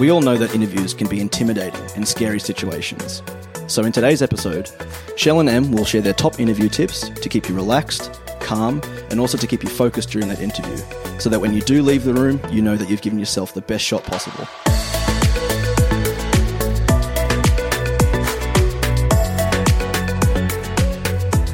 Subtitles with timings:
[0.00, 3.22] We all know that interviews can be intimidating and scary situations.
[3.68, 4.68] So, in today's episode,
[5.16, 9.20] Shell and Em will share their top interview tips to keep you relaxed, calm, and
[9.20, 10.76] also to keep you focused during that interview,
[11.20, 13.60] so that when you do leave the room, you know that you've given yourself the
[13.60, 14.44] best shot possible.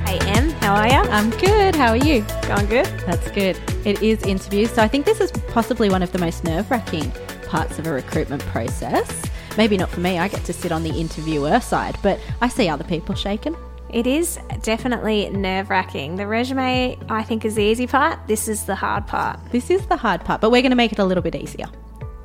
[0.06, 1.10] Hey, Em, how are you?
[1.10, 1.74] I'm good.
[1.74, 2.24] How are you?
[2.48, 2.86] Going good?
[3.06, 3.58] That's good.
[3.84, 4.70] It is interviews.
[4.70, 7.12] So I think this is possibly one of the most nerve wracking
[7.50, 9.28] parts of a recruitment process.
[9.58, 10.18] Maybe not for me.
[10.18, 13.56] I get to sit on the interviewer side, but I see other people shaking.
[13.92, 16.14] It is definitely nerve wracking.
[16.14, 18.24] The resume, I think, is the easy part.
[18.28, 19.40] This is the hard part.
[19.50, 21.66] This is the hard part, but we're going to make it a little bit easier.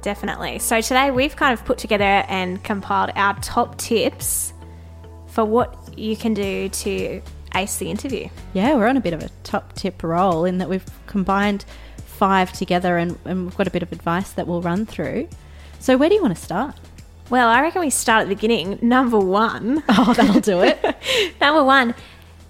[0.04, 0.60] Definitely.
[0.60, 4.54] So today we've kind of put together and compiled our top tips
[5.26, 7.20] for what you can do to
[7.56, 8.30] ace the interview.
[8.54, 11.66] Yeah, we're on a bit of a top tip roll in that we've combined
[12.16, 15.28] five together and, and we've got a bit of advice that we'll run through.
[15.80, 16.76] So, where do you want to start?
[17.30, 18.80] Well, I reckon we start at the beginning.
[18.82, 19.84] Number one.
[19.90, 20.80] Oh, that'll do it.
[21.42, 21.96] Number one,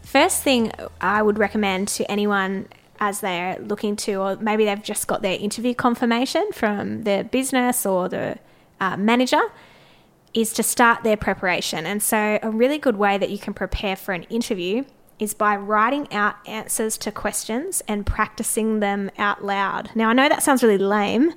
[0.03, 2.67] first thing I would recommend to anyone
[2.99, 7.85] as they're looking to, or maybe they've just got their interview confirmation from their business
[7.85, 8.37] or the
[8.79, 9.41] uh, manager,
[10.33, 11.85] is to start their preparation.
[11.85, 14.83] And so, a really good way that you can prepare for an interview
[15.19, 19.91] is by writing out answers to questions and practicing them out loud.
[19.95, 21.33] Now, I know that sounds really lame,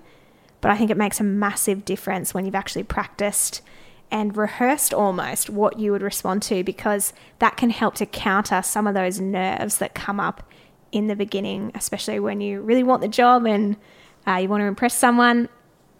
[0.60, 3.62] but I think it makes a massive difference when you've actually practiced
[4.10, 8.86] and rehearsed almost what you would respond to because that can help to counter some
[8.86, 10.50] of those nerves that come up
[10.90, 13.76] in the beginning, especially when you really want the job and
[14.26, 15.48] uh, you want to impress someone.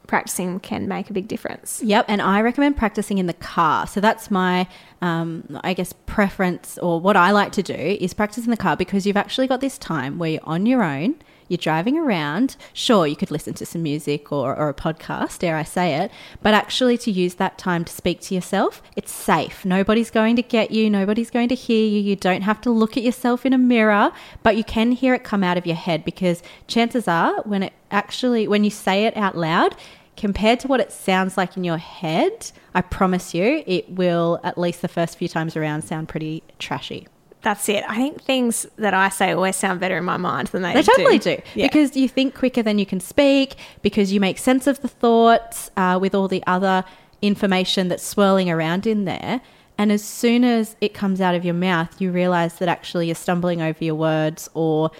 [0.09, 1.83] Practicing can make a big difference.
[1.85, 3.87] Yep, and I recommend practicing in the car.
[3.87, 4.67] So that's my,
[5.03, 8.75] um, I guess, preference or what I like to do is practice in the car
[8.75, 11.17] because you've actually got this time where you're on your own,
[11.49, 12.57] you're driving around.
[12.73, 16.11] Sure, you could listen to some music or, or a podcast, dare I say it,
[16.43, 19.65] but actually to use that time to speak to yourself, it's safe.
[19.65, 22.01] Nobody's going to get you, nobody's going to hear you.
[22.01, 24.11] You don't have to look at yourself in a mirror,
[24.43, 27.75] but you can hear it come out of your head because chances are when it
[27.91, 29.75] actually, when you say it out loud,
[30.19, 34.59] compared to what it sounds like in your head, I promise you, it will, at
[34.59, 37.07] least the first few times around, sound pretty trashy.
[37.41, 37.85] That's it.
[37.89, 40.83] I think things that I say always sound better in my mind than they, do.
[40.83, 41.37] They totally do.
[41.37, 41.43] do.
[41.55, 41.67] Yeah.
[41.67, 45.71] Because you think quicker than you can speak, because you make sense of the thoughts
[45.77, 46.85] uh, with all the other
[47.23, 49.41] information that's swirling around in there.
[49.79, 53.15] And as soon as it comes out of your mouth, you realize that actually you're
[53.15, 54.91] stumbling over your words or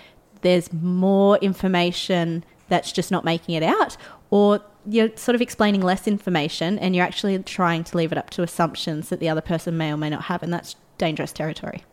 [0.43, 3.97] there's more information that's just not making it out,
[4.31, 8.31] or you're sort of explaining less information and you're actually trying to leave it up
[8.31, 10.43] to assumptions that the other person may or may not have.
[10.43, 11.85] And that's dangerous territory.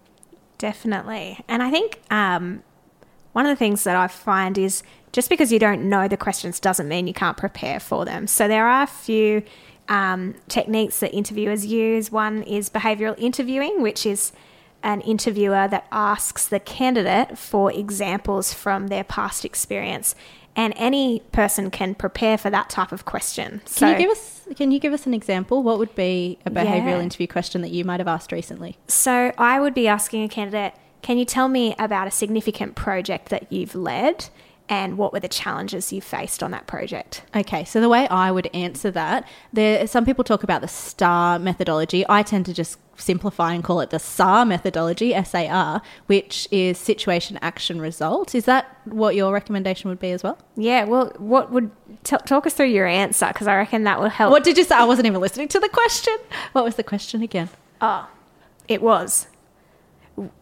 [0.58, 1.44] Definitely.
[1.48, 2.64] And I think um,
[3.34, 6.60] one of the things that I find is just because you don't know the questions
[6.60, 8.28] doesn't mean you can't prepare for them.
[8.28, 9.44] So there are a few
[9.90, 12.12] um, techniques that interviewers use.
[12.12, 14.32] One is behavioral interviewing, which is
[14.84, 20.16] an interviewer that asks the candidate for examples from their past experience.
[20.56, 23.62] And any person can prepare for that type of question.
[23.76, 25.64] Can you give us can you give us an example?
[25.64, 27.02] What would be a behavioral Yeah.
[27.02, 28.78] interview question that you might have asked recently?
[28.88, 33.30] So I would be asking a candidate, can you tell me about a significant project
[33.30, 34.30] that you've led
[34.68, 37.24] and what were the challenges you faced on that project?
[37.36, 41.38] Okay, so the way I would answer that, there some people talk about the STAR
[41.40, 42.06] methodology.
[42.10, 46.48] I tend to just simplify and call it the SAR methodology, S A R, which
[46.52, 48.34] is situation action result.
[48.34, 50.38] Is that what your recommendation would be as well?
[50.56, 51.72] Yeah, well, what would
[52.04, 54.32] t- talk us through your answer because I reckon that will help.
[54.32, 54.76] What did you say?
[54.76, 56.16] I wasn't even listening to the question.
[56.54, 57.50] What was the question again?
[57.82, 58.10] Oh,
[58.68, 59.28] it was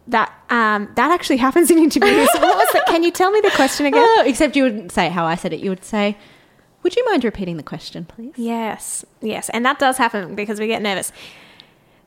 [0.08, 2.30] that um, that actually happens in interviews.
[2.34, 2.86] what was that?
[2.88, 4.04] Can you tell me the question again?
[4.04, 5.60] Oh, except you wouldn't say how I said it.
[5.60, 6.18] You would say,
[6.84, 10.68] "Would you mind repeating the question, please?" Yes, yes, and that does happen because we
[10.68, 11.12] get nervous.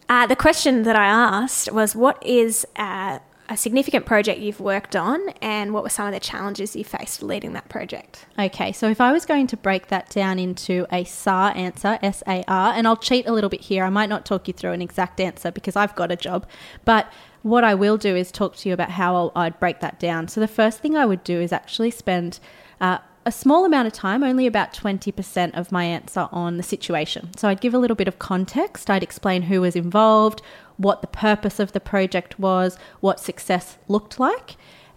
[0.08, 3.18] Uh, the question that I asked was, "What is uh,
[3.48, 7.20] a significant project you've worked on, and what were some of the challenges you faced
[7.20, 11.02] leading that project?" Okay, so if I was going to break that down into a
[11.02, 14.24] SAR answer, S A R, and I'll cheat a little bit here, I might not
[14.24, 16.46] talk you through an exact answer because I've got a job,
[16.84, 17.12] but
[17.42, 20.28] what I will do is talk to you about how I'll, I'd break that down.
[20.28, 22.40] So the first thing I would do is actually spend
[22.80, 27.30] uh, a small amount of time, only about 20% of my answer on the situation.
[27.36, 28.88] So I'd give a little bit of context.
[28.88, 30.42] I'd explain who was involved,
[30.76, 34.56] what the purpose of the project was, what success looked like.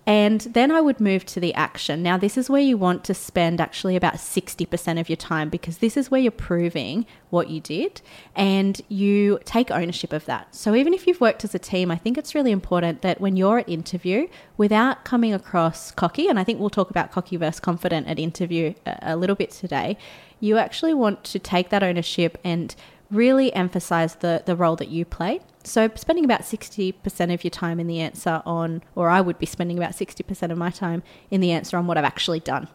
[0.10, 2.02] And then I would move to the action.
[2.02, 5.78] Now, this is where you want to spend actually about 60% of your time because
[5.78, 8.02] this is where you're proving what you did
[8.36, 10.56] and you take ownership of that.
[10.56, 13.38] So, even if you've worked as a team, I think it's really important that when
[13.38, 14.28] you're at interview,
[14.58, 18.74] without coming across cocky, and I think we'll talk about cocky versus confident at interview
[18.88, 19.96] a, little bit today,
[20.40, 22.76] you actually want to take that ownership and
[23.12, 25.42] really emphasize the, the role that you play.
[25.64, 29.46] So, spending about 60% of your time in the answer on, or I would be
[29.46, 32.70] spending about 60% of my time in the answer on what I've actually done.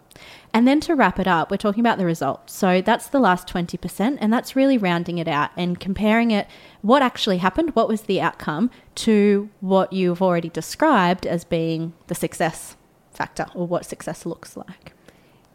[0.53, 2.51] And then to wrap it up, we're talking about the result.
[2.51, 6.47] So, that's the last 20%, and that's really rounding it out and comparing it,
[6.83, 12.15] what actually happened, what was the outcome, to what you've already described as being the
[12.15, 12.77] success
[13.13, 14.93] factor or what success looks like.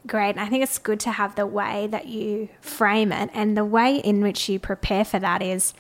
[0.08, 0.38] Great.
[0.38, 3.98] I think it's good to have the way that you frame it and the way
[3.98, 5.74] in which you prepare for that is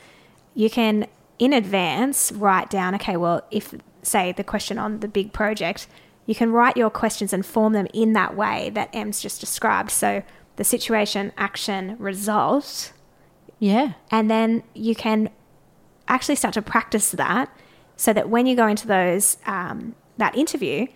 [0.54, 1.07] you can
[1.39, 5.88] in advance write down, okay, well, if say the question on the big project,
[6.25, 9.89] you can write your questions and form them in that way that Em's just described.
[9.89, 10.21] So
[10.57, 12.94] the situation, action, result.
[13.57, 13.94] Yeah.
[14.12, 15.30] And then you can
[16.07, 17.50] actually start to practice that
[17.95, 20.88] so that when you go into those um, that interview,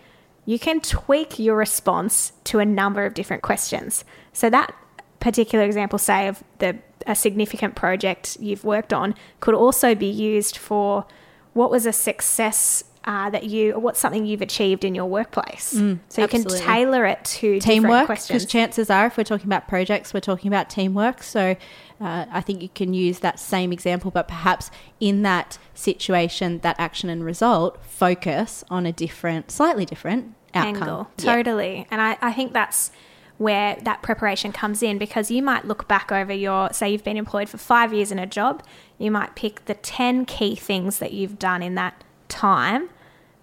[0.44, 4.04] you can tweak your response to a number of different questions.
[4.32, 4.74] So that
[5.20, 6.76] particular example, say of the
[7.06, 11.06] a significant project you've worked on, could also be used for
[11.52, 15.74] what was a success uh, that you, or what's something you've achieved in your workplace.
[15.74, 16.58] Mm, so you absolutely.
[16.58, 20.48] can tailor it to teamwork because chances are if we're talking about projects we're talking
[20.48, 21.54] about teamwork so
[22.00, 24.70] uh, i think you can use that same example but perhaps
[25.00, 31.10] in that situation that action and result focus on a different slightly different outcome angle.
[31.18, 31.34] Yeah.
[31.36, 31.86] Totally.
[31.90, 32.90] And I, I think that's
[33.38, 37.16] where that preparation comes in because you might look back over your, say, you've been
[37.16, 38.62] employed for five years in a job,
[38.98, 42.88] you might pick the 10 key things that you've done in that time,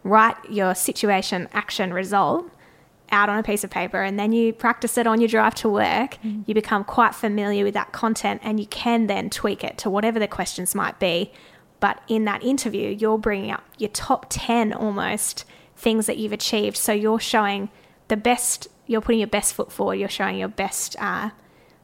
[0.04, 2.50] write your situation, action, result
[3.12, 5.70] out on a piece of paper, and then you practice it on your drive to
[5.70, 6.18] work.
[6.24, 6.44] Mm-hmm.
[6.46, 10.18] You become quite familiar with that content and you can then tweak it to whatever
[10.18, 11.32] the questions might be.
[11.82, 15.46] But in that interview, you're bringing up your top 10 almost
[15.76, 16.78] things that you've achieved.
[16.78, 17.70] So you're showing
[18.08, 21.30] the best, you're putting your best foot forward, you're showing your best uh,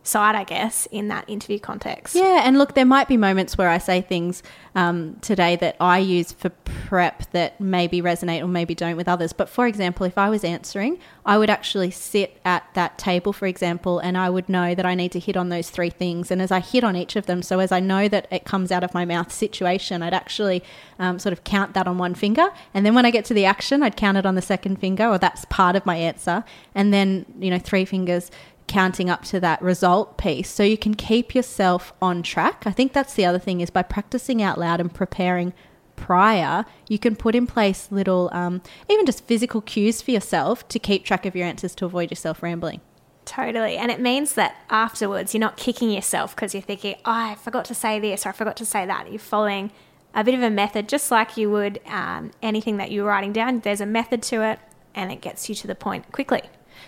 [0.08, 2.16] side, I guess, in that interview context.
[2.16, 4.42] Yeah, and look, there might be moments where I say things
[4.76, 9.34] um, today that I use for prep that maybe resonate or maybe don't with others.
[9.34, 13.48] But for example, if I was answering, I would actually sit at that table, for
[13.48, 16.32] example, and I would know that I need to hit on those three things.
[16.32, 18.72] And as I hit on each of them, so as I know that it comes
[18.72, 20.64] out of my mouth situation, I'd actually
[21.00, 22.48] um, sort of count that on one finger.
[22.74, 25.08] And then when I get to the action, I'd count it on the second finger,
[25.08, 26.44] or that's part of my answer.
[26.76, 28.32] And then, you know, three fingers
[28.68, 32.64] counting up to that result piece so you can keep yourself on track.
[32.66, 35.54] I think that's the other thing is by practicing out loud and preparing
[35.96, 40.80] prior, you can put in place little, um, even just physical cues for yourself to
[40.80, 42.80] keep track of your answers to avoid yourself rambling.
[43.26, 43.76] Totally.
[43.76, 47.66] And it means that afterwards you're not kicking yourself because you're thinking, oh, I forgot
[47.66, 49.10] to say this or I forgot to say that.
[49.10, 49.72] You're following
[50.14, 53.60] a bit of a method, just like you would um, anything that you're writing down.
[53.60, 54.60] There's a method to it
[54.96, 56.42] and it gets you to the point quickly.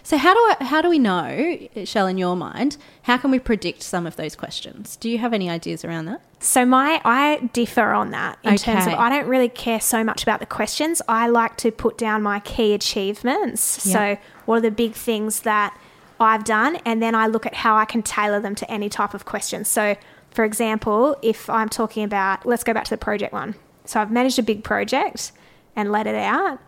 [0.04, 3.40] So how do I, how do we know, Shell, in your mind, how can we
[3.40, 4.96] predict some of those questions?
[4.96, 6.22] Do you have any ideas around that?
[6.40, 10.24] So my I differ on that in terms of I don't really care so much
[10.24, 11.02] about the questions.
[11.08, 13.86] I like to put down my key achievements.
[13.86, 13.94] Yeah.
[13.94, 15.78] So what are the big things that
[16.20, 19.14] I've done and then I look at how I can tailor them to any type
[19.14, 19.66] of question.
[19.66, 19.96] So
[20.32, 23.56] for example, if I'm talking about let's go back to the project one.
[23.86, 25.32] So I've managed a big project
[25.76, 26.60] and let it out,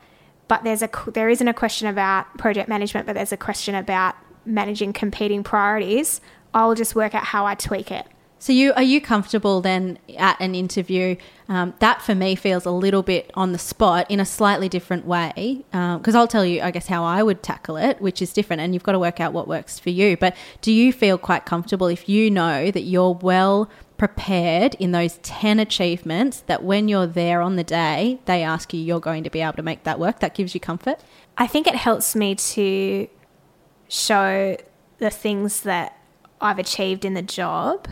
[0.52, 4.16] but there's a there isn't a question about project management, but there's a question about
[4.46, 6.20] managing competing priorities.
[6.54, 8.06] I'll just work out how I tweak it.
[8.42, 11.16] So you are you comfortable then at an interview?
[11.48, 15.06] Um, that for me feels a little bit on the spot in a slightly different
[15.06, 18.60] way because I'll tell you, I guess, how I would tackle it, which is different,
[18.64, 20.18] and you've got to work out what works for you.
[20.18, 23.70] But do you feel quite comfortable if you know that you're well
[24.00, 28.80] prepared in those ten achievements that when you're there on the day, they ask you,
[28.80, 30.20] you're going to be able to make that work?
[30.20, 31.00] That gives you comfort.
[31.38, 33.08] I think it helps me to
[33.88, 34.58] show
[34.98, 35.96] the things that
[36.42, 37.88] I've achieved in the job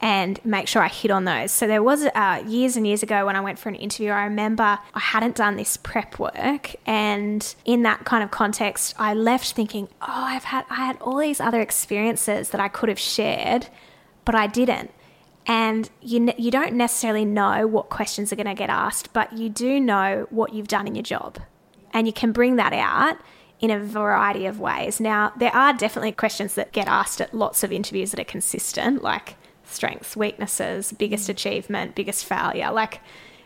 [0.00, 1.50] and make sure I hit on those.
[1.50, 4.24] So there was uh, years and years ago when I went for an interview, I
[4.24, 9.52] remember I hadn't done this prep work, and in that kind of context, I left
[9.52, 13.68] thinking, oh, I've had I had all these other experiences that I could have shared,
[14.24, 14.92] but I didn't.
[15.46, 19.32] And you, ne- you don't necessarily know what questions are going to get asked, but
[19.32, 21.38] you do know what you've done in your job.
[21.94, 23.16] And you can bring that out
[23.58, 25.00] in a variety of ways.
[25.00, 29.02] Now, there are definitely questions that get asked at lots of interviews that are consistent,
[29.02, 29.36] like
[29.68, 33.00] strengths, weaknesses, biggest achievement, biggest failure, like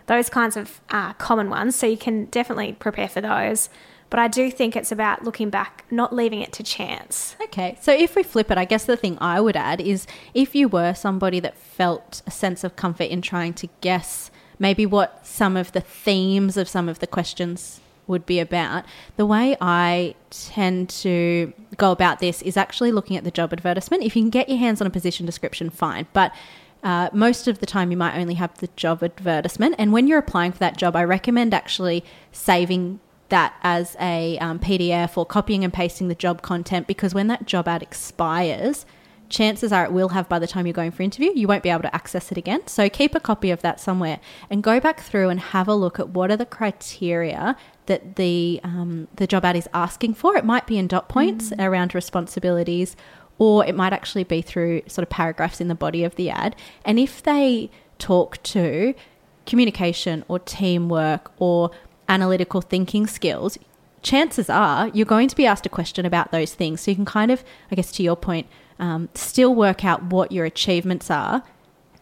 [0.06, 1.76] those kinds of uh, common ones.
[1.76, 3.68] So you can definitely prepare for those.
[4.10, 7.34] But I do think it's about looking back, not leaving it to chance.
[7.44, 10.54] Okay, so if we flip it, I guess the thing I would add is if
[10.54, 15.26] you were somebody that felt a sense of comfort in trying to guess maybe what
[15.26, 18.84] some of the themes of some of the questions would be about,
[19.16, 24.02] the way I tend to go about this is actually looking at the job advertisement.
[24.02, 26.06] If you can get your hands on a position description, fine.
[26.12, 26.34] But
[26.82, 29.76] uh, most of the time, you might only have the job advertisement.
[29.78, 34.58] And when you're applying for that job, I recommend actually saving that as a um,
[34.58, 38.84] PDF or copying and pasting the job content because when that job ad expires,
[39.32, 41.32] chances are it will have by the time you're going for interview.
[41.34, 42.66] You won't be able to access it again.
[42.66, 44.20] So keep a copy of that somewhere
[44.50, 48.60] and go back through and have a look at what are the criteria that the
[48.62, 50.36] um, the job ad is asking for.
[50.36, 51.66] It might be in dot points mm.
[51.66, 52.94] around responsibilities,
[53.38, 56.54] or it might actually be through sort of paragraphs in the body of the ad.
[56.84, 58.94] And if they talk to
[59.46, 61.70] communication or teamwork or
[62.08, 63.58] analytical thinking skills,
[64.02, 66.82] chances are you're going to be asked a question about those things.
[66.82, 68.46] So you can kind of, I guess, to your point,
[68.82, 71.44] um, still work out what your achievements are,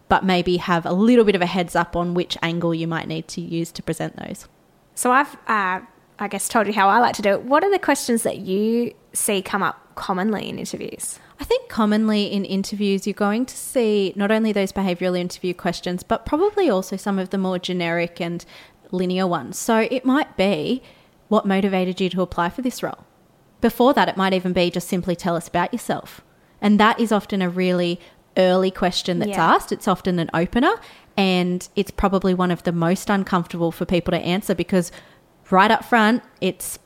[0.09, 3.07] but maybe have a little bit of a heads up on which angle you might
[3.07, 4.47] need to use to present those.
[4.95, 5.81] So I've, uh,
[6.19, 7.43] I guess, told you how I like to do it.
[7.43, 11.19] What are the questions that you see come up commonly in interviews?
[11.39, 16.01] I think commonly in interviews, you're going to see not only those behavioural interview questions,
[16.01, 18.43] but probably also some of the more generic and
[18.89, 19.57] linear ones.
[19.57, 20.81] So it might be
[21.27, 23.05] what motivated you to apply for this role.
[23.61, 26.21] Before that, it might even be just simply tell us about yourself.
[26.61, 27.99] And that is often a really
[28.37, 29.53] early question that's yeah.
[29.53, 29.71] asked.
[29.71, 30.73] It's often an opener,
[31.17, 34.91] and it's probably one of the most uncomfortable for people to answer because
[35.49, 36.79] right up front, it's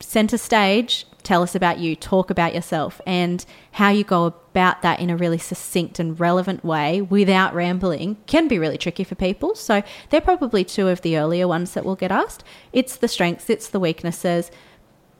[0.00, 1.06] center stage.
[1.22, 5.16] Tell us about you, talk about yourself, and how you go about that in a
[5.16, 9.54] really succinct and relevant way without rambling can be really tricky for people.
[9.54, 12.42] So, they're probably two of the earlier ones that will get asked.
[12.72, 14.50] It's the strengths, it's the weaknesses.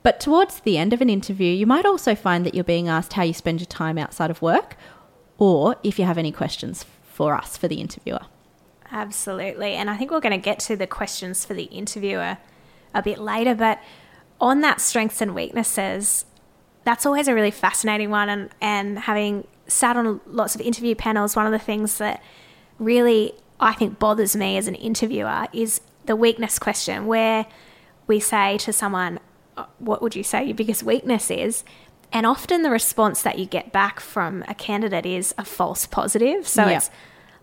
[0.03, 3.13] But towards the end of an interview, you might also find that you're being asked
[3.13, 4.77] how you spend your time outside of work
[5.39, 8.21] or if you have any questions for us, for the interviewer.
[8.93, 9.75] Absolutely.
[9.75, 12.39] And I think we're going to get to the questions for the interviewer
[12.95, 13.55] a bit later.
[13.55, 13.81] But
[14.41, 16.25] on that strengths and weaknesses,
[16.85, 18.29] that's always a really fascinating one.
[18.29, 22.23] And, and having sat on lots of interview panels, one of the things that
[22.79, 27.47] really I think bothers me as an interviewer is the weakness question, where
[28.07, 29.21] we say to someone,
[29.79, 31.65] What would you say your biggest weakness is?
[32.13, 36.47] And often the response that you get back from a candidate is a false positive.
[36.47, 36.79] So yep.
[36.79, 36.91] it's,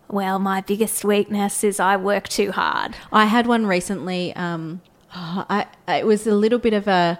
[0.08, 2.94] well, my biggest weakness is I work too hard.
[3.12, 4.34] I had one recently.
[4.36, 4.82] Um,
[5.14, 7.18] I, it was a little bit of a,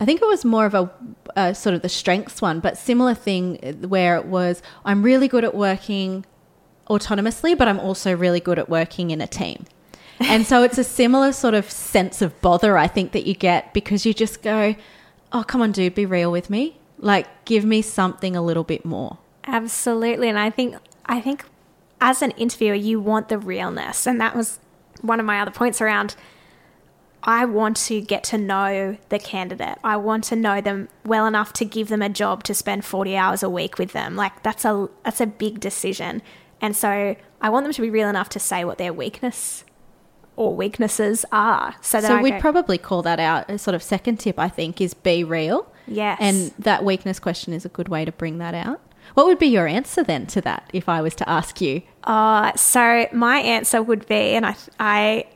[0.00, 0.90] I think it was more of a,
[1.36, 3.56] a sort of the strengths one, but similar thing
[3.88, 6.24] where it was I'm really good at working
[6.88, 9.66] autonomously, but I'm also really good at working in a team.
[10.20, 13.72] And so it's a similar sort of sense of bother, I think, that you get
[13.74, 14.74] because you just go,
[15.32, 16.78] oh, come on, dude, be real with me.
[16.98, 19.18] Like, give me something a little bit more.
[19.46, 20.28] Absolutely.
[20.28, 20.76] And I think,
[21.06, 21.44] I think
[22.00, 24.06] as an interviewer, you want the realness.
[24.06, 24.60] And that was
[25.00, 26.14] one of my other points around
[27.24, 29.78] I want to get to know the candidate.
[29.84, 33.16] I want to know them well enough to give them a job to spend 40
[33.16, 34.16] hours a week with them.
[34.16, 36.22] Like that's a that's a big decision.
[36.60, 39.64] And so I want them to be real enough to say what their weakness
[40.42, 41.74] or weaknesses are.
[41.80, 43.50] So, so we'd go, probably call that out.
[43.50, 45.66] A sort of second tip, I think, is be real.
[45.86, 46.18] Yes.
[46.20, 48.80] And that weakness question is a good way to bring that out.
[49.14, 51.82] What would be your answer then to that if I was to ask you?
[52.04, 55.26] Uh, so my answer would be, and I, I,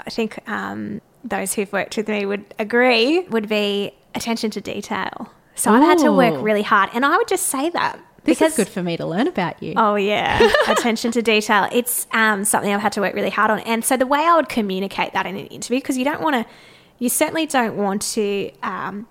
[0.00, 5.32] I think um, those who've worked with me would agree, would be attention to detail.
[5.54, 5.74] So Ooh.
[5.74, 8.64] I've had to work really hard, and I would just say that this because, is
[8.64, 9.74] good for me to learn about you.
[9.76, 11.68] Oh yeah, attention to detail.
[11.72, 14.36] It's um, something I've had to work really hard on, and so the way I
[14.36, 16.52] would communicate that in an interview, because you don't want to,
[16.98, 19.08] you certainly don't want to um,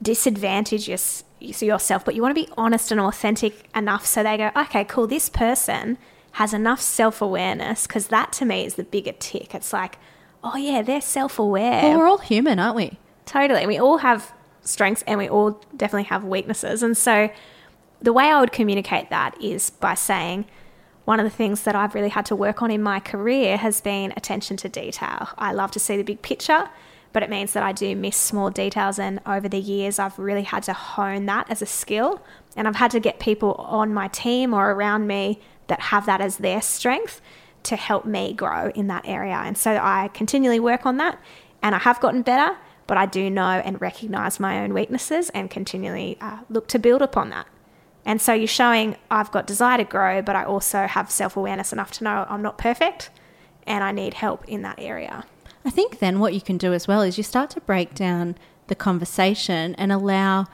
[0.00, 0.98] disadvantage your,
[1.40, 5.06] yourself, but you want to be honest and authentic enough so they go, okay, cool,
[5.06, 5.98] this person
[6.32, 9.54] has enough self awareness, because that to me is the bigger tick.
[9.54, 9.98] It's like,
[10.44, 11.82] oh yeah, they're self aware.
[11.82, 12.98] Well, we're all human, aren't we?
[13.26, 13.66] Totally.
[13.66, 17.30] We all have strengths and we all definitely have weaknesses, and so
[18.02, 20.46] the way I would communicate that is by saying,
[21.04, 23.80] one of the things that I've really had to work on in my career has
[23.80, 25.28] been attention to detail.
[25.36, 26.68] I love to see the big picture,
[27.12, 28.98] but it means that I do miss small details.
[28.98, 32.22] And over the years, I've really had to hone that as a skill.
[32.56, 36.20] And I've had to get people on my team or around me that have that
[36.20, 37.20] as their strength
[37.64, 39.36] to help me grow in that area.
[39.36, 41.20] And so I continually work on that
[41.62, 42.56] and I have gotten better,
[42.86, 47.02] but I do know and recognize my own weaknesses and continually uh, look to build
[47.02, 47.46] upon that.
[48.04, 51.72] And so you're showing I've got desire to grow, but I also have self awareness
[51.72, 53.10] enough to know I'm not perfect
[53.66, 55.24] and I need help in that area.
[55.64, 58.36] I think then what you can do as well is you start to break down
[58.66, 60.46] the conversation and allow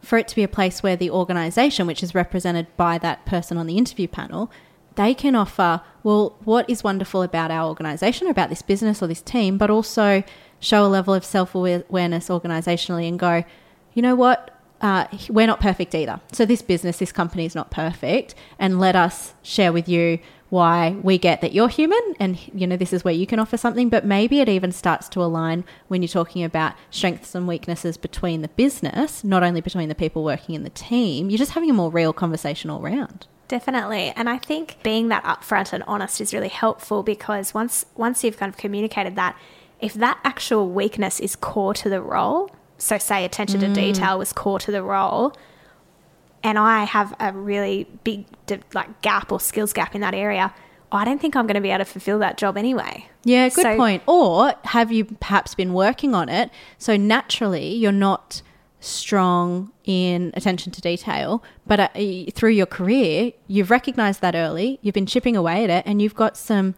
[0.00, 3.58] for it to be a place where the organization, which is represented by that person
[3.58, 4.50] on the interview panel,
[4.94, 9.20] they can offer, well, what is wonderful about our organization, about this business or this
[9.20, 10.22] team, but also
[10.58, 13.44] show a level of self awareness organizationally and go,
[13.92, 14.55] you know what?
[14.80, 16.20] Uh, we're not perfect either.
[16.32, 18.34] So, this business, this company is not perfect.
[18.58, 20.18] And let us share with you
[20.48, 23.56] why we get that you're human and you know this is where you can offer
[23.56, 27.96] something but maybe it even starts to align when you're talking about strengths and weaknesses
[27.96, 31.68] between the business not only between the people working in the team you're just having
[31.68, 34.12] a more real conversation all round Definitely.
[34.16, 38.36] And I think being that upfront and honest is really helpful because once once you've
[38.36, 39.38] kind of communicated that,
[39.80, 43.68] if that actual weakness is core to the role, so say attention mm.
[43.68, 45.34] to detail was core to the role,
[46.42, 48.26] and I have a really big
[48.74, 50.54] like gap or skills gap in that area,
[50.92, 53.08] I don't think I'm going to be able to fulfill that job anyway.
[53.24, 54.02] Yeah, good so, point.
[54.06, 56.50] Or have you perhaps been working on it?
[56.78, 58.42] So naturally, you're not
[58.80, 64.94] strong in attention to detail, but uh, through your career, you've recognized that early, you've
[64.94, 66.74] been chipping away at it, and you've got some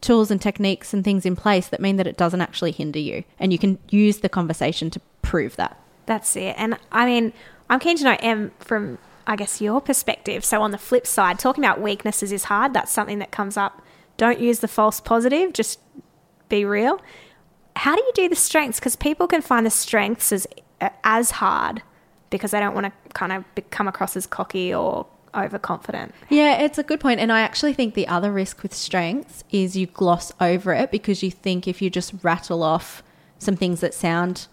[0.00, 3.24] tools and techniques and things in place that mean that it doesn't actually hinder you.
[3.38, 5.78] And you can use the conversation to prove that.
[6.06, 6.54] That's it.
[6.56, 7.32] And I mean,
[7.68, 10.44] I'm keen to know, Em, from I guess your perspective.
[10.44, 12.74] So, on the flip side, talking about weaknesses is hard.
[12.74, 13.82] That's something that comes up.
[14.16, 15.78] Don't use the false positive, just
[16.48, 17.00] be real.
[17.76, 18.80] How do you do the strengths?
[18.80, 20.46] Because people can find the strengths as,
[21.04, 21.82] as hard
[22.28, 26.14] because they don't want to kind of come across as cocky or overconfident.
[26.28, 27.20] Yeah, it's a good point.
[27.20, 31.22] And I actually think the other risk with strengths is you gloss over it because
[31.22, 33.02] you think if you just rattle off
[33.38, 34.48] some things that sound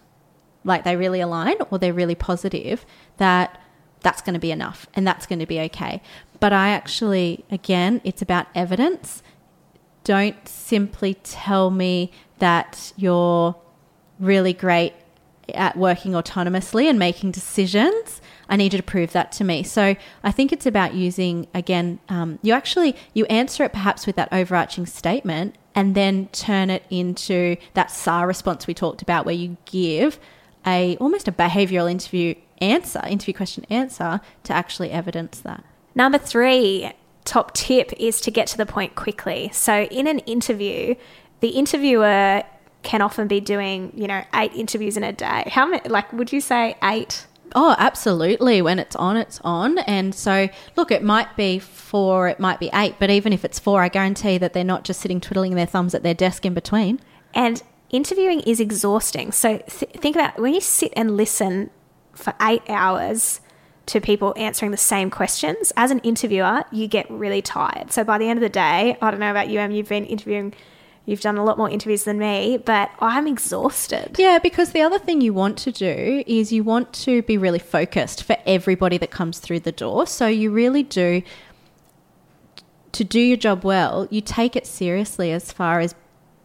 [0.64, 2.84] like they really align or they're really positive,
[3.18, 3.60] that
[4.00, 6.00] that's going to be enough and that's going to be okay.
[6.40, 9.22] But I actually, again, it's about evidence.
[10.04, 13.56] Don't simply tell me that you're
[14.20, 14.94] really great
[15.54, 18.17] at working autonomously and making decisions.
[18.48, 19.62] I need you to prove that to me.
[19.62, 22.00] So I think it's about using again.
[22.08, 26.84] Um, you actually you answer it perhaps with that overarching statement, and then turn it
[26.90, 30.18] into that SAR response we talked about, where you give
[30.66, 35.62] a almost a behavioral interview answer, interview question answer, to actually evidence that.
[35.94, 36.90] Number three,
[37.24, 39.50] top tip is to get to the point quickly.
[39.52, 40.94] So in an interview,
[41.40, 42.42] the interviewer
[42.82, 45.44] can often be doing, you know, eight interviews in a day.
[45.46, 47.26] How many, like, would you say eight?
[47.54, 48.60] Oh, absolutely.
[48.62, 49.78] When it's on, it's on.
[49.78, 53.58] And so, look, it might be four, it might be eight, but even if it's
[53.58, 56.54] four, I guarantee that they're not just sitting twiddling their thumbs at their desk in
[56.54, 57.00] between.
[57.34, 59.32] And interviewing is exhausting.
[59.32, 61.70] So, th- think about when you sit and listen
[62.12, 63.40] for eight hours
[63.86, 67.90] to people answering the same questions, as an interviewer, you get really tired.
[67.90, 70.04] So by the end of the day, I don't know about you, Em, you've been
[70.04, 70.52] interviewing,
[71.08, 74.16] you've done a lot more interviews than me, but I'm exhausted.
[74.18, 77.58] Yeah, because the other thing you want to do is you want to be really
[77.58, 80.06] focused for everybody that comes through the door.
[80.06, 81.22] So you really do
[82.92, 85.94] to do your job well, you take it seriously as far as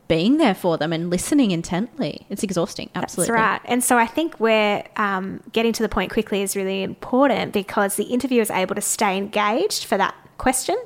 [0.08, 2.26] being there for them and listening intently.
[2.30, 2.90] It's exhausting.
[2.96, 3.34] Absolutely.
[3.34, 3.62] That's right.
[3.66, 7.96] And so I think where um, getting to the point quickly is really important because
[7.96, 10.78] the interviewer is able to stay engaged for that question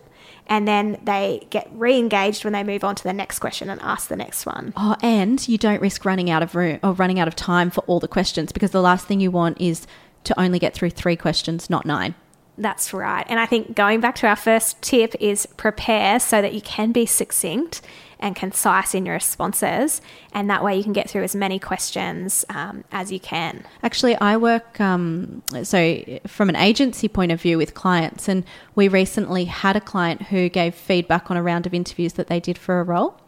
[0.47, 4.07] and then they get re-engaged when they move on to the next question and ask
[4.07, 4.73] the next one.
[4.75, 7.81] Oh, and you don't risk running out of room or running out of time for
[7.81, 9.86] all the questions because the last thing you want is
[10.23, 12.15] to only get through three questions, not nine.
[12.57, 13.25] That's right.
[13.29, 16.91] And I think going back to our first tip is prepare so that you can
[16.91, 17.81] be succinct
[18.19, 20.01] and concise in your responses.
[20.34, 23.65] And that way you can get through as many questions um, as you can.
[23.84, 28.43] Actually, I work, um, so from an agency point of view with clients, and
[28.75, 32.39] we recently had a client who gave feedback on a round of interviews that they
[32.39, 33.19] did for a role.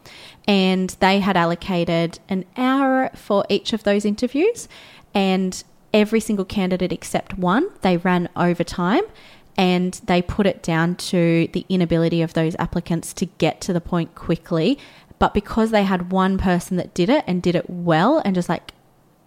[0.46, 4.68] And they had allocated an hour for each of those interviews.
[5.14, 9.02] And every single candidate except one, they ran overtime
[9.56, 13.80] and they put it down to the inability of those applicants to get to the
[13.80, 14.78] point quickly.
[15.18, 18.48] But because they had one person that did it and did it well and just
[18.48, 18.72] like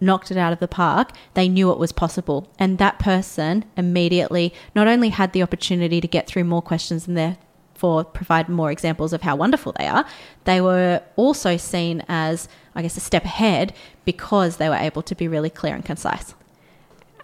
[0.00, 2.50] knocked it out of the park, they knew it was possible.
[2.58, 7.16] And that person immediately not only had the opportunity to get through more questions and
[7.16, 10.04] therefore provide more examples of how wonderful they are,
[10.44, 13.72] they were also seen as, I guess, a step ahead
[14.04, 16.34] because they were able to be really clear and concise.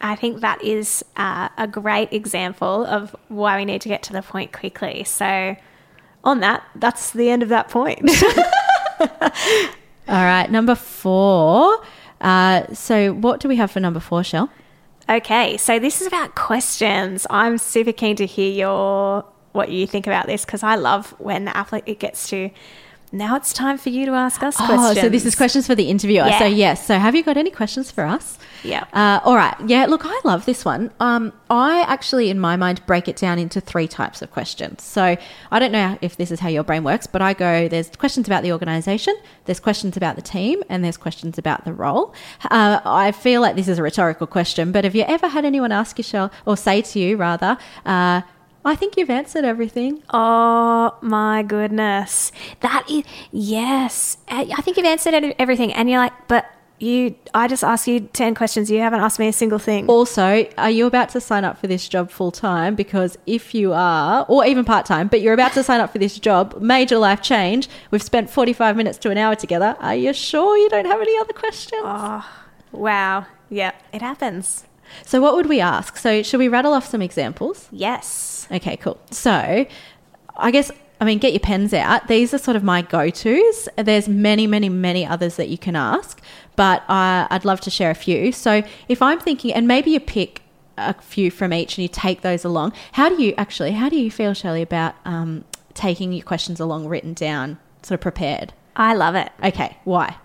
[0.00, 4.12] I think that is uh, a great example of why we need to get to
[4.12, 5.04] the point quickly.
[5.04, 5.56] So,
[6.24, 8.00] on that, that's the end of that point.
[10.08, 11.82] All right, number four.
[12.20, 14.50] Uh, so, what do we have for number four, Shell?
[15.10, 17.26] okay, so this is about questions.
[17.28, 21.44] I'm super keen to hear your what you think about this because I love when
[21.44, 22.50] the applicant gets to.
[23.12, 24.80] Now it's time for you to ask us questions.
[24.80, 26.26] Oh, so this is questions for the interviewer.
[26.26, 26.38] Yeah.
[26.38, 26.86] So yes.
[26.86, 28.38] So have you got any questions for us?
[28.62, 28.84] Yeah.
[28.92, 29.54] Uh, all right.
[29.66, 29.86] Yeah.
[29.86, 30.92] Look, I love this one.
[31.00, 34.84] Um, I actually, in my mind, break it down into three types of questions.
[34.84, 35.16] So
[35.50, 37.66] I don't know if this is how your brain works, but I go.
[37.66, 39.16] There's questions about the organisation.
[39.46, 42.14] There's questions about the team, and there's questions about the role.
[42.44, 45.72] Uh, I feel like this is a rhetorical question, but have you ever had anyone
[45.72, 47.58] ask you, or say to you rather?
[47.84, 48.22] Uh,
[48.64, 50.02] I think you've answered everything.
[50.10, 52.30] Oh my goodness.
[52.60, 54.18] That is, yes.
[54.28, 55.72] I I think you've answered everything.
[55.72, 58.70] And you're like, but you, I just asked you 10 questions.
[58.70, 59.86] You haven't asked me a single thing.
[59.86, 62.74] Also, are you about to sign up for this job full time?
[62.74, 65.98] Because if you are, or even part time, but you're about to sign up for
[65.98, 69.76] this job, major life change, we've spent 45 minutes to an hour together.
[69.80, 71.82] Are you sure you don't have any other questions?
[71.84, 72.26] Oh,
[72.72, 73.26] wow.
[73.50, 74.64] Yeah, it happens.
[75.04, 75.96] So, what would we ask?
[75.96, 77.68] So, should we rattle off some examples?
[77.70, 78.46] Yes.
[78.50, 78.98] Okay, cool.
[79.10, 79.66] So,
[80.36, 82.08] I guess, I mean, get your pens out.
[82.08, 83.68] These are sort of my go tos.
[83.76, 86.20] There's many, many, many others that you can ask,
[86.56, 88.32] but uh, I'd love to share a few.
[88.32, 90.42] So, if I'm thinking, and maybe you pick
[90.76, 93.96] a few from each and you take those along, how do you actually, how do
[93.96, 98.52] you feel, Shelley, about um, taking your questions along written down, sort of prepared?
[98.76, 100.16] I love it Okay, why?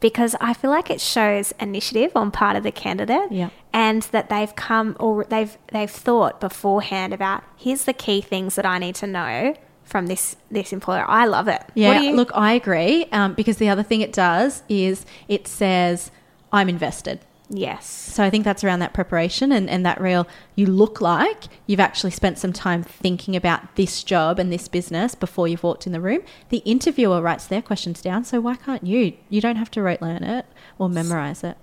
[0.00, 3.50] Because I feel like it shows initiative on part of the candidate Yeah.
[3.72, 8.66] and that they've come or they've they've thought beforehand about here's the key things that
[8.66, 11.04] I need to know from this this employer.
[11.08, 11.62] I love it.
[11.74, 16.10] Yeah, you, look, I agree um, because the other thing it does is it says,
[16.52, 17.20] I'm invested.
[17.50, 17.86] Yes.
[17.86, 21.80] So I think that's around that preparation and, and that real, you look like you've
[21.80, 25.92] actually spent some time thinking about this job and this business before you've walked in
[25.92, 26.20] the room.
[26.48, 29.14] The interviewer writes their questions down, so why can't you?
[29.28, 30.46] You don't have to rote learn it
[30.78, 31.56] or memorize it.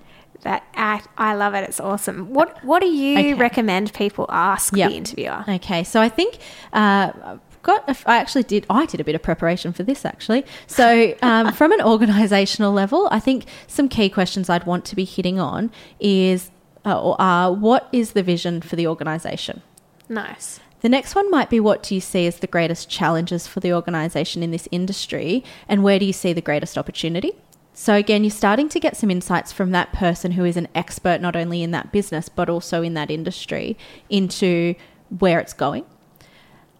[0.43, 1.63] That I, I love it.
[1.67, 2.31] It's awesome.
[2.31, 3.33] What what do you Okay.
[3.33, 4.91] recommend people ask Yep.
[4.91, 5.43] the interviewer?
[5.47, 6.37] Okay, so I think
[6.73, 7.87] uh, got.
[7.89, 8.65] A, I actually did.
[8.69, 10.45] I did a bit of preparation for this actually.
[10.67, 15.05] So um, from an organisational level, I think some key questions I'd want to be
[15.05, 16.51] hitting on is,
[16.85, 19.61] uh, or are, what is the vision for the organisation?
[20.09, 20.59] Nice.
[20.81, 23.73] The next one might be what do you see as the greatest challenges for the
[23.73, 27.33] organisation in this industry, and where do you see the greatest opportunity?
[27.73, 31.21] So, again, you're starting to get some insights from that person who is an expert
[31.21, 33.77] not only in that business but also in that industry
[34.09, 34.75] into
[35.19, 35.85] where it's going.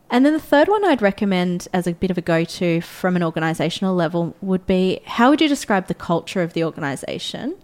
[0.10, 3.16] And then the third one I'd recommend as a bit of a go to from
[3.16, 7.56] an organisational level would be how would you describe the culture of the organisation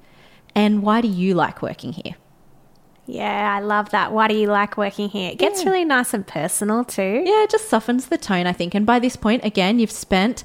[0.54, 2.16] and why do you like working here?
[3.06, 4.12] Yeah, I love that.
[4.14, 5.32] Why do you like working here?
[5.32, 5.70] It gets Yeah.
[5.72, 7.24] really nice and personal too.
[7.26, 8.74] Yeah, it just softens the tone, I think.
[8.76, 10.44] And by this point, again, you've spent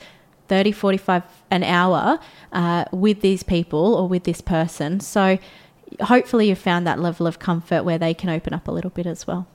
[0.49, 2.19] 30, 45 an hour
[2.53, 4.99] uh, with these people or with this person.
[5.01, 5.39] So
[6.01, 9.07] hopefully you've found that level of comfort where they can open up a little bit
[9.07, 9.47] as well.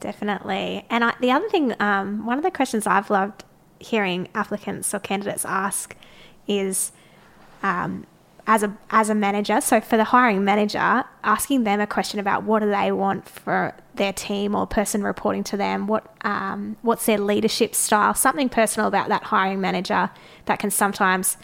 [0.00, 0.84] Definitely.
[0.90, 3.44] And I, the other thing, um, one of the questions I've loved
[3.78, 5.96] hearing applicants or candidates ask
[6.46, 6.92] is,
[7.62, 8.06] um,
[8.46, 12.44] as a as a manager, so for the hiring manager, asking them a question about
[12.44, 17.06] what do they want for their team or person reporting to them, what um, what's
[17.06, 20.10] their leadership style, something personal about that hiring manager
[20.44, 21.36] that can sometimes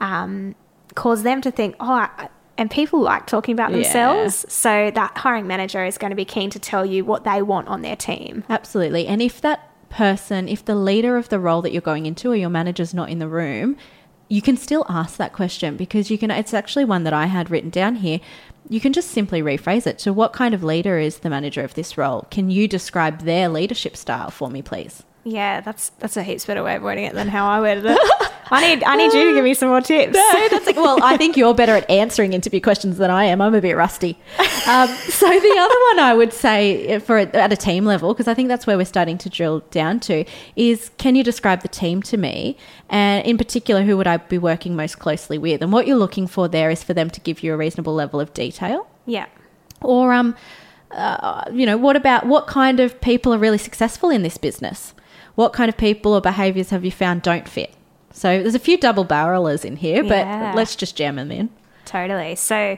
[0.00, 0.54] um,
[0.94, 2.28] cause them to think, oh, I,
[2.60, 3.76] and people like talking about Yeah.
[3.78, 7.40] themselves, so that hiring manager is going to be keen to tell you what they
[7.40, 8.44] want on their team.
[8.50, 9.06] Absolutely.
[9.06, 12.36] And if that person, if the leader of the role that you're going into or
[12.36, 13.76] your manager's not in the room,
[14.28, 17.50] you can still ask that question because you can it's actually one that I had
[17.50, 18.20] written down here.
[18.68, 19.98] You can just simply rephrase it.
[20.00, 22.26] to what kind of leader is the manager of this role?
[22.30, 25.02] Can you describe their leadership style for me, please?
[25.24, 27.98] Yeah, that's that's a heaps better way of wording it than how I worded it.
[28.52, 30.14] I need I need you to give me some more tips.
[30.14, 33.40] No, that's like, well, I think you're better at answering interview questions than I am.
[33.40, 34.18] I'm a bit rusty.
[34.66, 38.34] Um, so the other one I would say for at a team level, because I
[38.34, 40.24] think that's where we're starting to drill down to,
[40.56, 42.56] is can you describe the team to me?
[42.88, 45.62] And in particular, who would I be working most closely with?
[45.62, 48.20] And what you're looking for there is for them to give you a reasonable level
[48.20, 48.88] of detail.
[49.06, 49.26] Yeah.
[49.80, 50.34] Or, um,
[50.90, 54.92] uh, you know, what about what kind of people are really successful in this business?
[55.34, 57.72] What kind of people or behaviors have you found don't fit?
[58.12, 60.50] So there's a few double barrelers in here, Yeah.
[60.52, 61.50] but let's just jam them in.
[61.84, 62.34] Totally.
[62.36, 62.76] So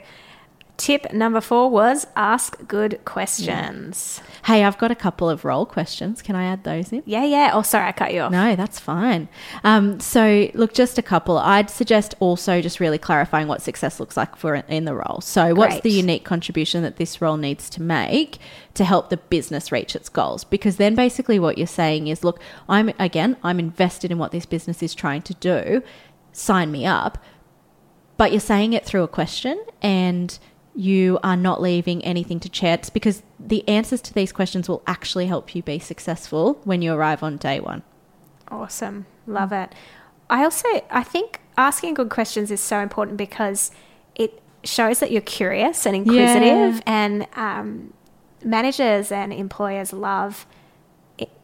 [0.82, 4.20] Tip number four was ask good questions.
[4.46, 6.20] Hey, I've got a couple of role questions.
[6.22, 7.04] Can I add those in?
[7.06, 7.52] Yeah, yeah.
[7.54, 8.32] Oh, sorry, I cut you off.
[8.32, 9.28] No, that's fine.
[9.62, 11.38] Um, so, look, just a couple.
[11.38, 15.20] I'd suggest also just really clarifying what success looks like for in the role.
[15.20, 18.38] So, what's the unique contribution that this role needs to make
[18.74, 20.42] to help the business reach its goals?
[20.42, 24.46] Because then, basically, what you're saying is, look, I'm again, I'm invested in what this
[24.46, 25.84] business is trying to do.
[26.32, 27.18] Sign me up.
[28.16, 30.38] But you're saying it through a question and
[30.74, 35.26] you are not leaving anything to chance because the answers to these questions will actually
[35.26, 37.82] help you be successful when you arrive on day one.
[38.48, 39.06] Awesome.
[39.26, 39.72] Love it.
[40.30, 43.70] I also I think asking good questions is so important because
[44.14, 46.80] it shows that you're curious and inquisitive Yeah.
[46.86, 47.92] and um,
[48.44, 50.46] managers and employers love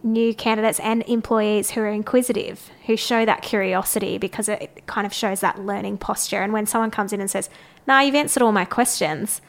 [0.02, 5.12] new candidates and employees who are inquisitive, who show that curiosity because it kind of
[5.12, 6.42] shows that learning posture.
[6.42, 7.50] And when someone comes in and says,
[7.86, 9.40] "No, you've answered all my questions,"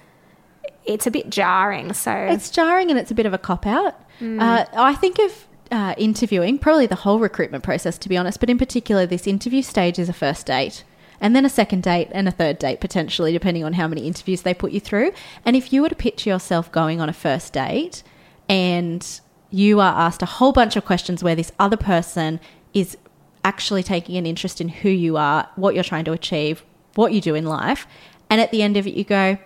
[0.86, 1.94] it's a bit jarring.
[1.94, 3.96] So It's jarring and it's a bit of a cop out.
[4.22, 8.50] Uh, I think of uh, interviewing, probably the whole recruitment process, to be honest, but
[8.50, 10.84] in particular, this interview stage is a first date.
[11.22, 14.42] And then a second date and a third date, potentially, depending on how many interviews
[14.42, 15.12] they put you through.
[15.46, 18.04] And if you were to picture yourself going on a first date
[18.48, 19.06] and
[19.52, 22.40] you are asked a whole bunch of questions where this other person
[22.74, 22.98] is
[23.44, 26.64] actually taking an interest in who you are, what you're trying to achieve,
[26.96, 27.88] what you do in life,
[28.30, 29.38] and at the end of it, you go,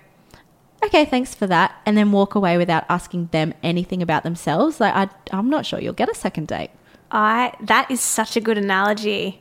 [0.84, 4.94] okay, thanks for that, and then walk away without asking them anything about themselves, like
[4.94, 6.72] I, I'm not sure you'll get a second date.
[7.12, 9.40] I that is such a good analogy.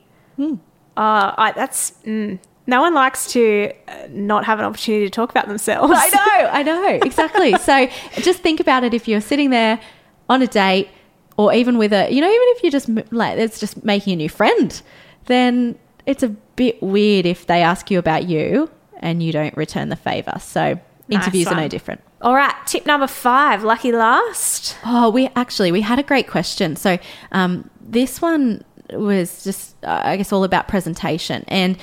[0.96, 5.30] Uh, I, that's mm, no one likes to uh, not have an opportunity to talk
[5.30, 5.92] about themselves.
[5.96, 7.52] I know, I know, exactly.
[7.58, 9.80] so just think about it if you're sitting there
[10.28, 10.88] on a date,
[11.36, 14.16] or even with a, you know, even if you're just like it's just making a
[14.16, 14.82] new friend,
[15.26, 19.88] then it's a bit weird if they ask you about you and you don't return
[19.88, 20.34] the favor.
[20.40, 22.00] So Nice interviews are no different.
[22.20, 24.76] All right, tip number five, lucky last.
[24.84, 26.76] Oh, we actually we had a great question.
[26.76, 26.98] So
[27.32, 31.44] um, this one was just, uh, I guess, all about presentation.
[31.48, 31.76] And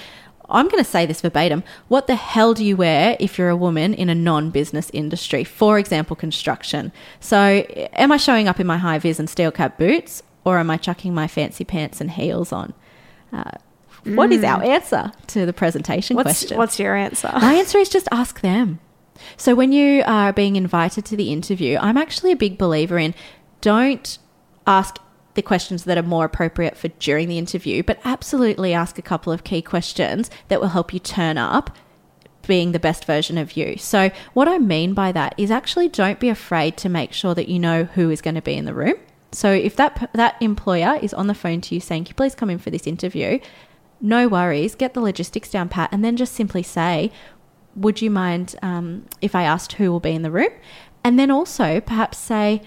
[0.49, 3.55] I'm going to say this verbatim: What the hell do you wear if you're a
[3.55, 5.43] woman in a non-business industry?
[5.43, 6.91] For example, construction.
[7.19, 7.37] So,
[7.93, 10.77] am I showing up in my high vis and steel cap boots, or am I
[10.77, 12.73] chucking my fancy pants and heels on?
[13.31, 13.51] Uh,
[14.05, 16.57] what is our answer to the presentation What's question?
[16.57, 17.31] what's your answer?
[17.33, 18.79] My answer is just ask them.
[19.37, 23.13] So when you are being invited to the interview, I'm actually a big believer in
[23.61, 24.17] don't
[24.65, 24.97] ask
[25.39, 29.33] the questions that are more appropriate for during the interview, but absolutely ask a couple
[29.33, 31.75] of key questions that will help you turn up
[32.47, 33.77] being the best version of you.
[33.77, 37.47] So what I mean by that is actually don't be afraid to make sure that
[37.47, 38.95] you know who is going to be in the room.
[39.31, 42.33] So if that that employer is on the phone to you saying, "Can you please
[42.33, 43.39] come in for this interview?"
[44.01, 47.11] no worries, get the logistics down pat, and then just simply say,
[47.75, 50.51] Would you mind um, if I asked who will be in the room?
[51.03, 52.61] And then also perhaps say,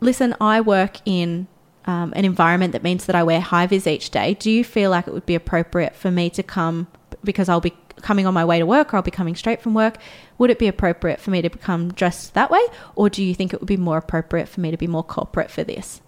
[0.00, 1.48] Listen, I work in
[1.86, 4.34] um, an environment that means that I wear high vis each day.
[4.34, 6.88] Do you feel like it would be appropriate for me to come
[7.22, 9.74] because I'll be coming on my way to work or I'll be coming straight from
[9.74, 9.98] work?
[10.38, 12.62] Would it be appropriate for me to become dressed that way?
[12.94, 15.50] Or do you think it would be more appropriate for me to be more corporate
[15.50, 16.00] for this?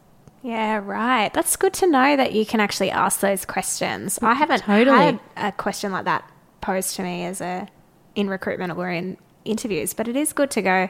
[0.42, 1.32] Yeah, right.
[1.32, 4.18] That's good to know that you can actually ask those questions.
[4.22, 4.96] I haven't Totally.
[4.96, 6.28] had a question like that
[6.60, 7.68] posed to me as a
[8.14, 10.88] in recruitment or in interviews, but it is good to go.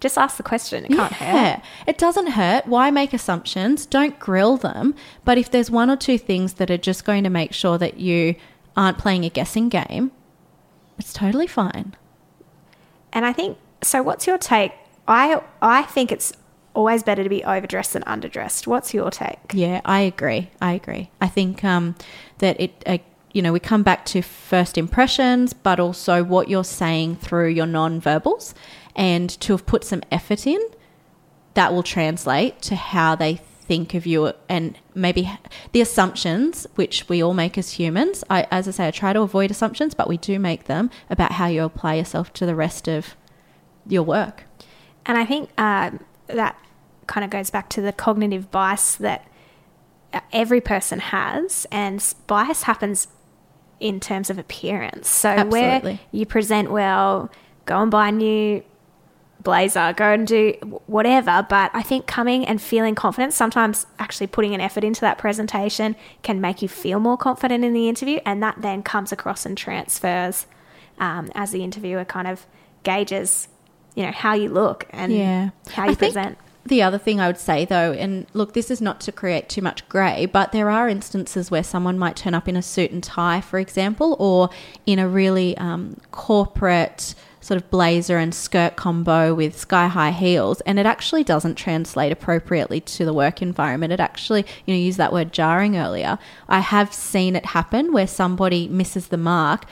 [0.00, 0.86] Just ask the question.
[0.86, 1.60] It can't hurt.
[1.86, 2.66] It doesn't hurt.
[2.66, 3.84] Why make assumptions?
[3.86, 4.94] Don't grill them.
[5.24, 8.00] But if there's one or two things that are just going to make sure that
[8.00, 8.34] you
[8.76, 10.10] aren't playing a guessing game,
[10.98, 11.94] it's totally fine.
[13.12, 14.02] And I think so.
[14.02, 14.72] What's your take?
[15.06, 16.32] I I think it's
[16.74, 18.66] always better to be overdressed than underdressed.
[18.66, 19.38] What's your take?
[19.52, 20.50] Yeah, I agree.
[20.62, 21.10] I agree.
[21.20, 21.96] I think um,
[22.38, 22.98] that it, uh,
[23.32, 27.66] you know, we come back to first impressions, but also what you're saying through your
[27.66, 28.54] non-verbals,
[28.96, 30.60] and to have put some effort in,
[31.54, 33.36] that will translate to how they
[33.70, 35.30] think of you and maybe
[35.70, 38.24] the assumptions which we all make as humans.
[38.28, 41.32] I, as I say, I try to avoid assumptions, but we do make them about
[41.32, 43.14] how you apply yourself to the rest of
[43.86, 44.44] your work.
[45.06, 46.58] And I think um, that
[47.06, 49.26] kind of goes back to the cognitive bias that
[50.12, 53.06] uh, every person has, and bias happens
[53.78, 55.08] in terms of appearance.
[55.08, 57.30] So where you present well,
[57.66, 58.64] go and buy new
[59.42, 60.52] blazer, go and do
[60.86, 61.46] whatever.
[61.48, 65.96] But I think coming and feeling confident, sometimes actually putting an effort into that presentation
[66.22, 69.56] can make you feel more confident in the interview, and that then comes across and
[69.56, 70.46] transfers
[70.98, 72.46] um, as the interviewer kind of
[72.82, 73.48] gauges,
[73.94, 75.50] you know, how you look and yeah.
[75.70, 76.38] how you I think present.
[76.66, 79.62] The other thing I would say though, and look, this is not to create too
[79.62, 83.02] much grey, but there are instances where someone might turn up in a suit and
[83.02, 84.50] tie, for example, or
[84.84, 90.60] in a really um, corporate sort of blazer and skirt combo with sky high heels
[90.62, 93.92] and it actually doesn't translate appropriately to the work environment.
[93.92, 96.18] It actually, you know, use that word jarring earlier.
[96.48, 99.64] I have seen it happen where somebody misses the mark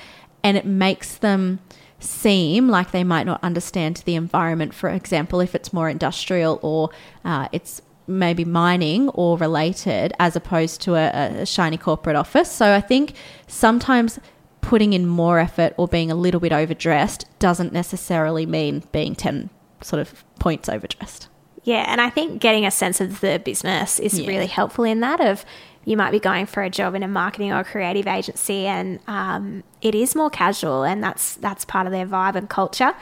[0.43, 1.61] and it makes them
[2.01, 4.73] seem like they might not understand the environment.
[4.73, 6.91] For example, if it's more industrial or
[7.25, 12.51] uh, it's maybe mining or related as opposed to a, a shiny corporate office.
[12.51, 13.15] So I think
[13.47, 14.19] sometimes
[14.61, 19.51] putting in more effort or being a little bit overdressed doesn't necessarily mean being 10
[19.83, 21.29] sort of points overdressed.
[21.65, 24.27] Yeah, and I think getting a sense of the business is Yeah.
[24.29, 25.21] really helpful in that.
[25.21, 25.45] Of
[25.85, 29.63] you might be going for a job in a marketing or creative agency, and um,
[29.83, 32.95] it is more casual, and that's that's part of their vibe and culture.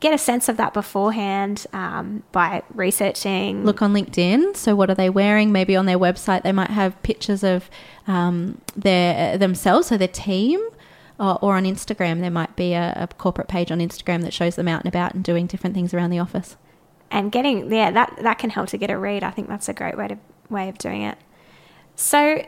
[0.00, 3.64] Get a sense of that beforehand um, by researching.
[3.64, 4.56] Look on LinkedIn.
[4.56, 5.50] So what are they wearing?
[5.50, 7.68] Maybe on their website they might have pictures of
[8.06, 10.60] um, their themselves, so their team.
[11.18, 14.56] Or, or on Instagram, there might be a, a corporate page on Instagram that shows
[14.56, 16.56] them out and about and doing different things around the office.
[17.10, 19.22] and getting yeah that that can help to get a read.
[19.22, 20.18] I think that's a great way to
[20.50, 21.16] way of doing it.
[21.94, 22.44] So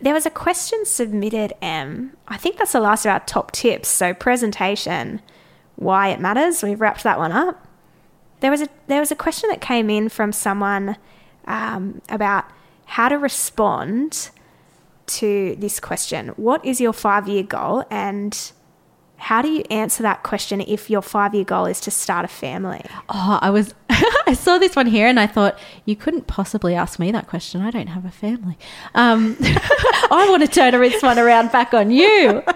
[0.00, 1.52] there was a question submitted.
[1.60, 2.16] Em.
[2.26, 3.88] I think that's the last of our top tips.
[3.88, 5.20] So presentation,
[5.76, 6.62] why it matters.
[6.62, 7.66] We've wrapped that one up.
[8.40, 10.96] There was a there was a question that came in from someone
[11.44, 12.46] um, about
[12.86, 14.30] how to respond
[15.18, 16.28] to this question.
[16.36, 18.52] What is your five year goal and
[19.16, 22.28] how do you answer that question if your five year goal is to start a
[22.28, 22.82] family?
[23.08, 26.98] Oh, I was I saw this one here and I thought you couldn't possibly ask
[26.98, 27.60] me that question.
[27.60, 28.58] I don't have a family.
[28.94, 32.42] Um, I want to turn this one around back on you.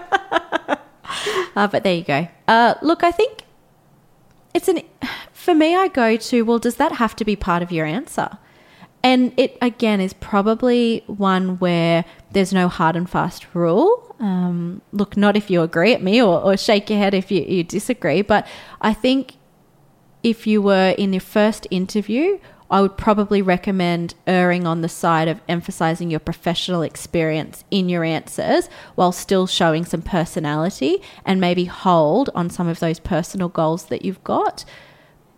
[1.55, 2.27] Uh, but there you go.
[2.47, 3.43] Uh, look, I think
[4.53, 4.81] it's an
[5.31, 5.75] for me.
[5.75, 6.59] I go to well.
[6.59, 8.37] Does that have to be part of your answer?
[9.05, 14.15] And it again is probably one where there's no hard and fast rule.
[14.19, 17.43] Um, look, not if you agree at me or, or shake your head if you,
[17.43, 18.23] you disagree.
[18.23, 18.47] But
[18.81, 19.35] I think
[20.23, 22.39] if you were in your first interview,
[22.71, 28.03] I would probably recommend erring on the side of emphasizing your professional experience in your
[28.03, 33.85] answers while still showing some personality and maybe hold on some of those personal goals
[33.85, 34.65] that you've got.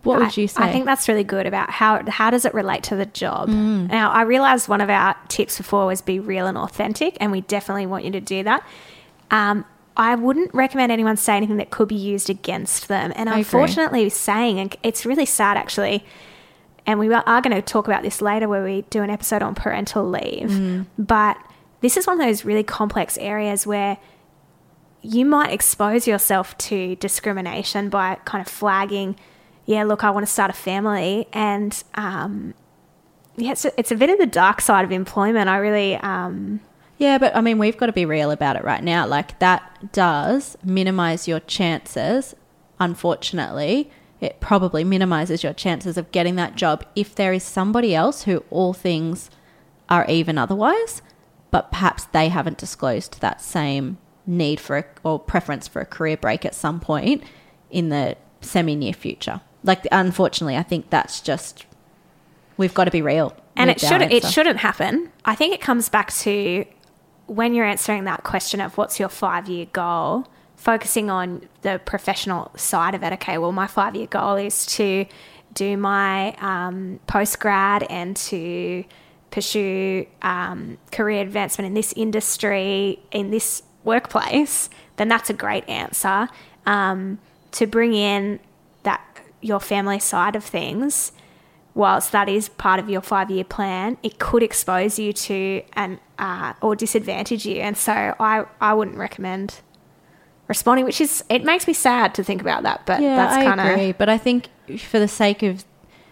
[0.08, 0.62] What would you say?
[0.62, 3.48] I think that's really good about how how does it relate to the job.
[3.48, 7.42] Now, I realized one of our tips before was be real and authentic, and we
[7.42, 8.66] definitely want you to do that.
[9.30, 9.64] Um,
[9.96, 13.12] I wouldn't recommend anyone say anything that could be used against them.
[13.16, 13.40] And I agree.
[13.40, 16.04] unfortunately, saying it's really sad actually.
[16.86, 19.54] And we are going to talk about this later, where we do an episode on
[19.54, 20.86] parental leave.
[20.96, 21.36] But
[21.82, 23.98] this is one of those really complex areas where
[25.02, 29.16] you might expose yourself to discrimination by kind of flagging,
[29.68, 31.28] yeah, look, I want to start a family.
[31.30, 32.54] And um,
[33.36, 35.50] yeah, it's a, it's a bit of the dark side of employment.
[35.50, 36.60] I really, um,
[36.96, 39.06] Yeah, but I mean, we've got to be real about it right now.
[39.06, 42.34] Like, that does minimize your chances.
[42.80, 43.90] Unfortunately,
[44.22, 48.42] it probably minimizes your chances of getting that job if there is somebody else who
[48.48, 49.28] all things
[49.90, 51.02] are even otherwise,
[51.50, 56.16] but perhaps they haven't disclosed that same need for a, or preference for a career
[56.16, 57.22] break at some point
[57.70, 59.42] in the semi near future.
[59.64, 61.66] Like, unfortunately, I think that's just,
[62.56, 63.36] we've got to be real.
[63.56, 65.10] and it with our should it shouldn't happen.
[65.24, 66.64] I think it comes back to
[67.26, 72.50] when you're answering that question of what's your five year goal, focusing on the professional
[72.56, 73.12] side of it.
[73.14, 75.06] Okay, well, my five year goal is to
[75.54, 78.84] do my um, post grad and to
[79.30, 84.70] pursue um, career advancement in this industry in this workplace.
[84.96, 86.28] Then that's a great answer.
[86.66, 87.18] Um,
[87.52, 88.40] to bring in
[89.40, 91.12] your family side of things
[91.74, 95.98] whilst that is part of your five year plan, it could expose you to and
[96.18, 97.56] uh, or disadvantage you.
[97.56, 99.60] And so I, I wouldn't recommend
[100.48, 102.84] responding, which is it makes me sad to think about that.
[102.84, 103.90] But Yeah, that's I kind agree.
[103.90, 104.48] of But I think
[104.78, 105.64] for the sake of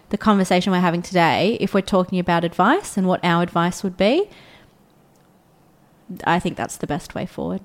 [0.09, 3.97] the conversation we're having today, if we're talking about advice and what our advice would
[3.97, 4.29] be,
[6.23, 7.61] I think that's the best way forward.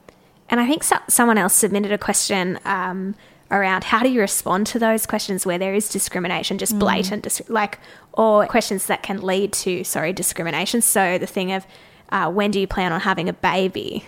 [0.49, 3.15] and I think so, someone else submitted a question um,
[3.53, 7.43] around how do you respond to those questions where there is discrimination, just blatant, dis-
[7.49, 7.79] like
[8.15, 10.81] or questions that can lead to sorry discrimination.
[10.83, 11.67] So the thing of
[12.11, 14.07] uh, when do you plan on having a baby?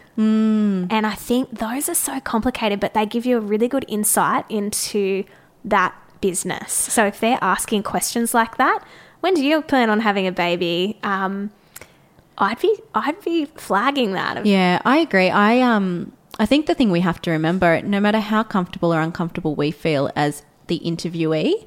[0.90, 4.44] And I think those are so complicated, but they give you a really good insight
[4.50, 5.24] into
[5.64, 6.72] that business.
[6.72, 8.84] So if they're asking questions like that,
[9.20, 10.98] when do you plan on having a baby?
[11.02, 11.50] Um,
[12.36, 14.44] I'd be I'd be flagging that.
[14.44, 15.30] Yeah, I agree.
[15.30, 19.00] I um I think the thing we have to remember, no matter how comfortable or
[19.00, 21.66] uncomfortable we feel as the interviewee,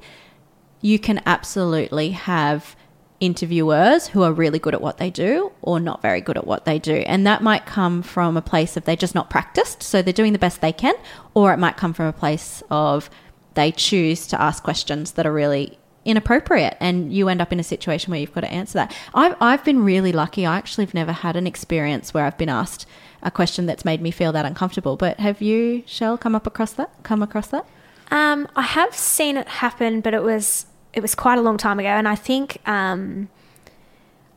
[0.80, 2.76] you can absolutely have
[3.20, 6.64] interviewers who are really good at what they do or not very good at what
[6.64, 6.96] they do.
[7.06, 10.32] And that might come from a place of they're just not practiced, so they're doing
[10.32, 10.94] the best they can,
[11.34, 13.10] or it might come from a place of
[13.54, 17.64] they choose to ask questions that are really inappropriate and you end up in a
[17.64, 18.96] situation where you've got to answer that.
[19.14, 20.46] I've, I've been really lucky.
[20.46, 22.86] I actually have never had an experience where I've been asked
[23.22, 24.96] a question that's made me feel that uncomfortable.
[24.96, 26.90] But have you, Shell, come up across that?
[27.02, 27.66] Come across that?
[28.10, 31.78] Um, I have seen it happen, but it was it was quite a long time
[31.78, 33.28] ago, and I think um,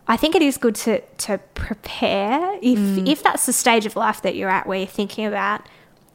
[0.07, 3.07] I think it is good to to prepare if Mm.
[3.07, 5.61] if that's the stage of life that you're at where you're thinking about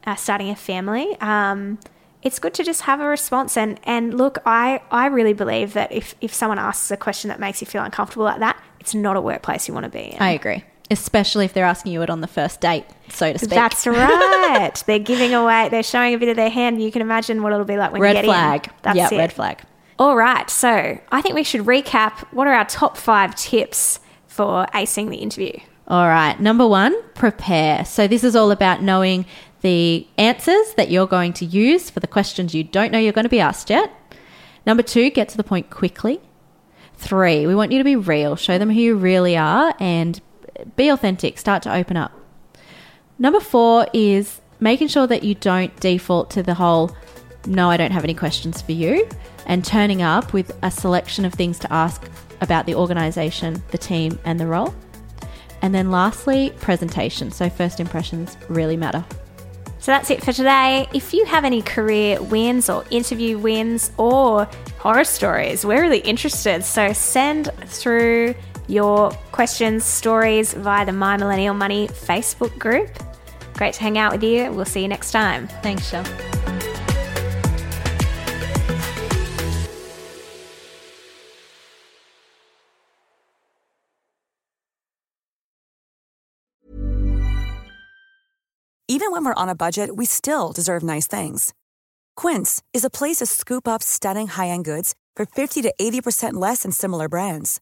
[0.05, 1.17] uh, starting a family.
[1.19, 1.79] Um,
[2.21, 4.37] it's good to just have a response and and look.
[4.45, 7.83] I I really believe that if if someone asks a question that makes you feel
[7.83, 10.21] uncomfortable like that, it's not a workplace you want to be in.
[10.21, 10.63] I agree.
[10.89, 13.49] Especially if they're asking you it on the first date, so to speak.
[13.49, 14.83] That's right.
[14.87, 15.67] they're giving away.
[15.69, 16.81] They're showing a bit of their hand.
[16.81, 18.67] You can imagine what it'll be like when red you get flag.
[18.67, 18.73] in.
[18.83, 19.17] That's yeah, it.
[19.17, 19.61] red flag.
[19.99, 20.49] All right.
[20.49, 22.19] So I think we should recap.
[22.31, 25.59] What are our top five tips for acing the interview?
[25.87, 26.39] All right.
[26.39, 27.83] Number one, prepare.
[27.83, 29.25] So this is all about knowing
[29.61, 33.25] the answers that you're going to use for the questions you don't know you're going
[33.25, 33.91] to be asked yet.
[34.65, 36.19] Number two, get to the point quickly.
[36.95, 38.35] Three, we want you to be real.
[38.35, 40.19] Show them who you really are and
[40.75, 41.37] be authentic.
[41.37, 42.11] Start to open up.
[43.19, 46.95] Number four is making sure that you don't default to the whole,
[47.45, 49.07] no, I don't have any questions for you,
[49.45, 52.03] and turning up with a selection of things to ask
[52.41, 54.73] about the organization, the team, and the role.
[55.61, 57.31] And then lastly, presentation.
[57.31, 59.03] So, first impressions really matter.
[59.79, 60.87] So that's it for today.
[60.93, 64.45] If you have any career wins or interview wins or
[64.79, 66.65] horror stories, we're really interested.
[66.65, 68.35] So send through
[68.67, 72.89] your questions, stories via the My Millennial Money Facebook group.
[73.53, 74.51] Great to hang out with you.
[74.51, 75.47] We'll see you next time.
[75.63, 76.05] Thanks, Shell.
[88.89, 91.53] Even when we're on a budget, we still deserve nice things.
[92.15, 96.63] Quince is a place to scoop up stunning high-end goods for 50 to 80% less
[96.63, 97.61] than similar brands.